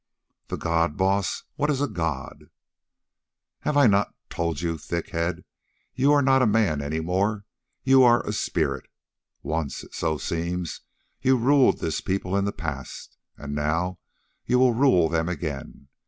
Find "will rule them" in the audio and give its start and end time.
14.57-15.29